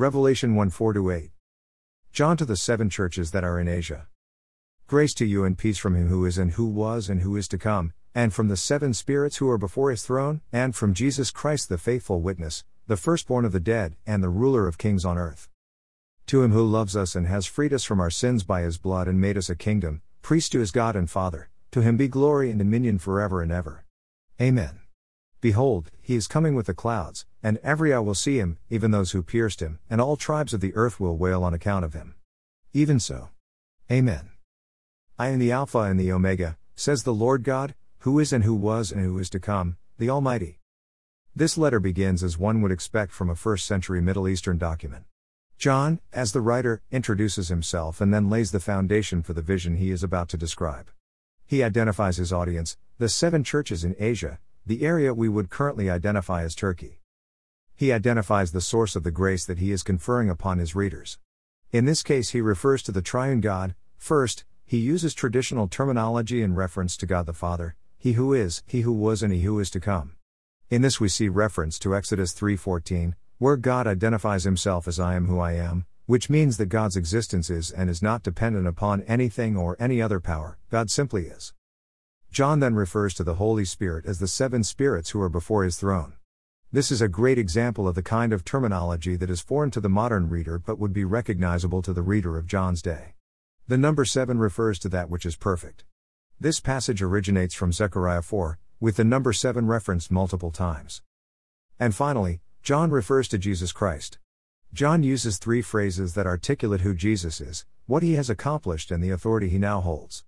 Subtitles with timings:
[0.00, 1.30] Revelation 1 4 8.
[2.10, 4.06] John to the seven churches that are in Asia.
[4.86, 7.46] Grace to you and peace from him who is and who was and who is
[7.48, 11.30] to come, and from the seven spirits who are before his throne, and from Jesus
[11.30, 15.18] Christ the faithful witness, the firstborn of the dead, and the ruler of kings on
[15.18, 15.50] earth.
[16.28, 19.06] To him who loves us and has freed us from our sins by his blood
[19.06, 22.48] and made us a kingdom, priest to his God and Father, to him be glory
[22.48, 23.84] and dominion forever and ever.
[24.40, 24.80] Amen.
[25.40, 29.12] Behold, he is coming with the clouds, and every eye will see him, even those
[29.12, 32.14] who pierced him, and all tribes of the earth will wail on account of him.
[32.74, 33.30] Even so.
[33.90, 34.30] Amen.
[35.18, 38.54] I am the Alpha and the Omega, says the Lord God, who is and who
[38.54, 40.58] was and who is to come, the Almighty.
[41.34, 45.04] This letter begins as one would expect from a first century Middle Eastern document.
[45.58, 49.90] John, as the writer, introduces himself and then lays the foundation for the vision he
[49.90, 50.90] is about to describe.
[51.46, 54.38] He identifies his audience, the seven churches in Asia,
[54.70, 57.00] the area we would currently identify as Turkey.
[57.74, 61.18] He identifies the source of the grace that he is conferring upon his readers.
[61.72, 63.74] In this case, he refers to the triune God.
[63.98, 68.82] First, he uses traditional terminology in reference to God the Father, he who is, he
[68.82, 70.12] who was and he who is to come.
[70.68, 75.26] In this we see reference to Exodus 3:14, where God identifies himself as I am
[75.26, 79.56] who I am, which means that God's existence is and is not dependent upon anything
[79.56, 81.54] or any other power, God simply is.
[82.32, 85.76] John then refers to the Holy Spirit as the seven spirits who are before his
[85.76, 86.12] throne.
[86.70, 89.88] This is a great example of the kind of terminology that is foreign to the
[89.88, 93.14] modern reader but would be recognizable to the reader of John's day.
[93.66, 95.82] The number 7 refers to that which is perfect.
[96.38, 101.02] This passage originates from Zechariah 4, with the number 7 referenced multiple times.
[101.80, 104.20] And finally, John refers to Jesus Christ.
[104.72, 109.10] John uses three phrases that articulate who Jesus is, what he has accomplished, and the
[109.10, 110.22] authority he now holds.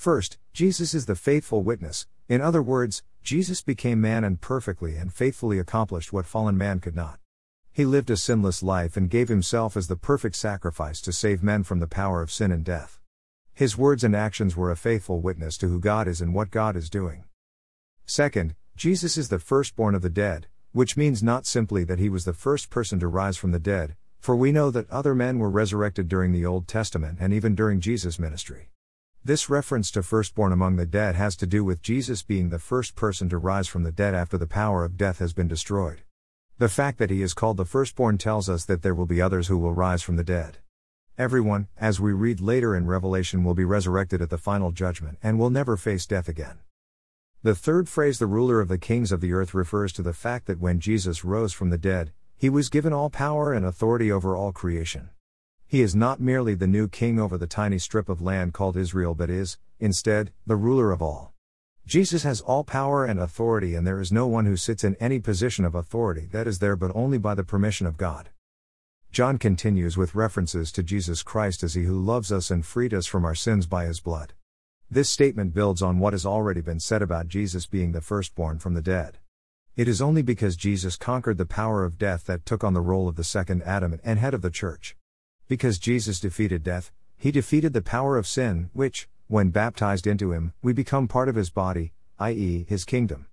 [0.00, 5.12] First, Jesus is the faithful witness, in other words, Jesus became man and perfectly and
[5.12, 7.18] faithfully accomplished what fallen man could not.
[7.70, 11.64] He lived a sinless life and gave himself as the perfect sacrifice to save men
[11.64, 12.98] from the power of sin and death.
[13.52, 16.76] His words and actions were a faithful witness to who God is and what God
[16.76, 17.24] is doing.
[18.06, 22.24] Second, Jesus is the firstborn of the dead, which means not simply that he was
[22.24, 25.50] the first person to rise from the dead, for we know that other men were
[25.50, 28.70] resurrected during the Old Testament and even during Jesus' ministry.
[29.22, 32.96] This reference to firstborn among the dead has to do with Jesus being the first
[32.96, 36.00] person to rise from the dead after the power of death has been destroyed.
[36.56, 39.48] The fact that he is called the firstborn tells us that there will be others
[39.48, 40.56] who will rise from the dead.
[41.18, 45.38] Everyone, as we read later in Revelation, will be resurrected at the final judgment and
[45.38, 46.60] will never face death again.
[47.42, 50.46] The third phrase, the ruler of the kings of the earth, refers to the fact
[50.46, 54.34] that when Jesus rose from the dead, he was given all power and authority over
[54.34, 55.10] all creation.
[55.70, 59.14] He is not merely the new king over the tiny strip of land called Israel,
[59.14, 61.32] but is, instead, the ruler of all.
[61.86, 65.20] Jesus has all power and authority, and there is no one who sits in any
[65.20, 68.30] position of authority that is there but only by the permission of God.
[69.12, 73.06] John continues with references to Jesus Christ as He who loves us and freed us
[73.06, 74.32] from our sins by His blood.
[74.90, 78.74] This statement builds on what has already been said about Jesus being the firstborn from
[78.74, 79.18] the dead.
[79.76, 83.06] It is only because Jesus conquered the power of death that took on the role
[83.06, 84.96] of the second Adam and head of the church.
[85.50, 90.52] Because Jesus defeated death, he defeated the power of sin, which, when baptized into him,
[90.62, 93.26] we become part of his body, i.e., his kingdom.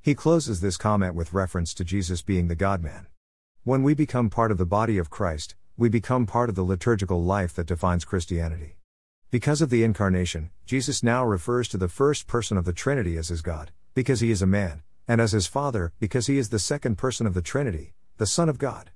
[0.00, 3.06] He closes this comment with reference to Jesus being the God man.
[3.62, 7.22] When we become part of the body of Christ, we become part of the liturgical
[7.22, 8.74] life that defines Christianity.
[9.30, 13.28] Because of the incarnation, Jesus now refers to the first person of the Trinity as
[13.28, 16.58] his God, because he is a man, and as his Father, because he is the
[16.58, 18.90] second person of the Trinity, the Son of God.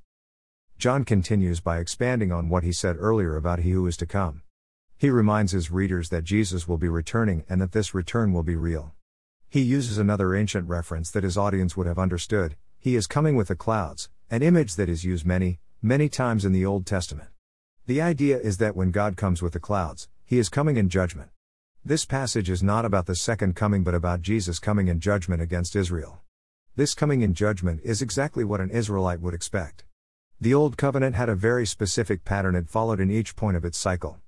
[0.79, 4.43] John continues by expanding on what he said earlier about he who is to come.
[4.97, 8.57] He reminds his readers that Jesus will be returning and that this return will be
[8.57, 8.93] real.
[9.49, 13.49] He uses another ancient reference that his audience would have understood He is coming with
[13.49, 17.29] the clouds, an image that is used many, many times in the Old Testament.
[17.87, 21.31] The idea is that when God comes with the clouds, he is coming in judgment.
[21.85, 25.77] This passage is not about the second coming but about Jesus coming in judgment against
[25.77, 26.21] Israel.
[26.77, 29.85] This coming in judgment is exactly what an Israelite would expect.
[30.41, 33.79] The Old Covenant had a very specific pattern it followed in each point of its
[33.79, 34.19] cycle.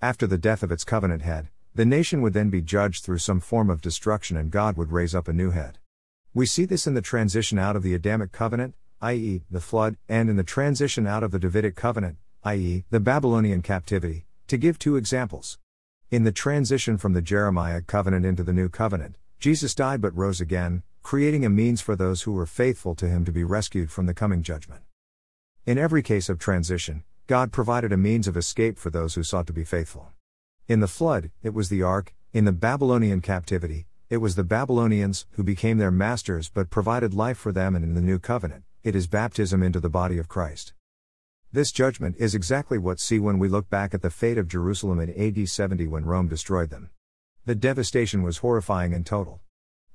[0.00, 3.40] After the death of its covenant head, the nation would then be judged through some
[3.40, 5.78] form of destruction and God would raise up a new head.
[6.32, 10.30] We see this in the transition out of the Adamic covenant, i.e., the flood, and
[10.30, 14.96] in the transition out of the Davidic covenant, i.e., the Babylonian captivity, to give two
[14.96, 15.58] examples.
[16.10, 20.40] In the transition from the Jeremiah covenant into the new covenant, Jesus died but rose
[20.40, 24.06] again, creating a means for those who were faithful to him to be rescued from
[24.06, 24.82] the coming judgment.
[25.68, 29.46] In every case of transition, God provided a means of escape for those who sought
[29.48, 30.08] to be faithful.
[30.66, 35.26] In the flood, it was the ark, in the Babylonian captivity, it was the Babylonians
[35.32, 38.96] who became their masters but provided life for them, and in the new covenant, it
[38.96, 40.72] is baptism into the body of Christ.
[41.52, 44.98] This judgment is exactly what see when we look back at the fate of Jerusalem
[45.00, 46.88] in AD 70 when Rome destroyed them.
[47.44, 49.42] The devastation was horrifying and total.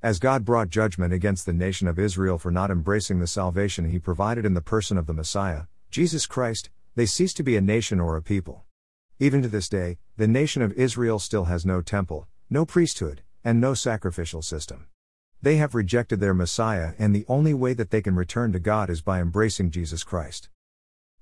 [0.03, 3.99] As God brought judgment against the nation of Israel for not embracing the salvation he
[3.99, 5.61] provided in the person of the Messiah,
[5.91, 8.65] Jesus Christ, they ceased to be a nation or a people.
[9.19, 13.61] Even to this day, the nation of Israel still has no temple, no priesthood, and
[13.61, 14.87] no sacrificial system.
[15.41, 18.89] They have rejected their Messiah, and the only way that they can return to God
[18.89, 20.49] is by embracing Jesus Christ.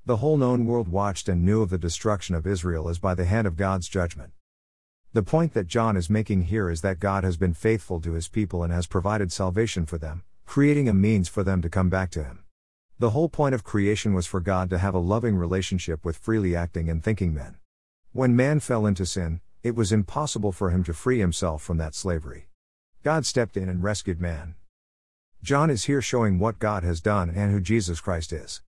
[0.07, 3.25] The whole known world watched and knew of the destruction of Israel as by the
[3.25, 4.31] hand of God's judgment.
[5.13, 8.29] The point that John is making here is that God has been faithful to his
[8.29, 12.11] people and has provided salvation for them, creating a means for them to come back
[12.11, 12.45] to him.
[12.97, 16.55] The whole point of creation was for God to have a loving relationship with freely
[16.55, 17.57] acting and thinking men.
[18.13, 21.93] When man fell into sin, it was impossible for him to free himself from that
[21.93, 22.47] slavery.
[23.03, 24.55] God stepped in and rescued man.
[25.43, 28.59] John is here showing what God has done and who Jesus Christ is.